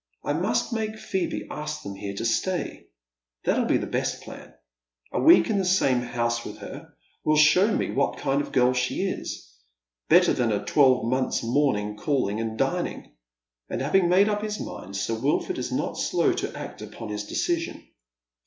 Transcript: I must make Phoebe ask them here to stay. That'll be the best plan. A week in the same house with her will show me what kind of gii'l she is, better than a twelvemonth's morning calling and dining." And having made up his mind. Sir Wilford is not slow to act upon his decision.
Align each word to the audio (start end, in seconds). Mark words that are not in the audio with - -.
I 0.23 0.33
must 0.33 0.73
make 0.73 0.97
Phoebe 0.97 1.45
ask 1.51 1.83
them 1.83 1.93
here 1.93 2.15
to 2.15 2.25
stay. 2.25 2.87
That'll 3.43 3.67
be 3.67 3.77
the 3.77 3.85
best 3.85 4.23
plan. 4.23 4.55
A 5.11 5.21
week 5.21 5.47
in 5.51 5.59
the 5.59 5.63
same 5.63 5.99
house 6.01 6.43
with 6.43 6.57
her 6.57 6.95
will 7.23 7.37
show 7.37 7.71
me 7.77 7.91
what 7.91 8.17
kind 8.17 8.41
of 8.41 8.51
gii'l 8.51 8.73
she 8.73 9.03
is, 9.03 9.53
better 10.09 10.33
than 10.33 10.51
a 10.51 10.65
twelvemonth's 10.65 11.43
morning 11.43 11.97
calling 11.97 12.39
and 12.39 12.57
dining." 12.57 13.11
And 13.69 13.79
having 13.79 14.09
made 14.09 14.27
up 14.27 14.41
his 14.41 14.59
mind. 14.59 14.97
Sir 14.97 15.13
Wilford 15.13 15.59
is 15.59 15.71
not 15.71 15.99
slow 15.99 16.33
to 16.33 16.57
act 16.57 16.81
upon 16.81 17.09
his 17.09 17.25
decision. 17.25 17.87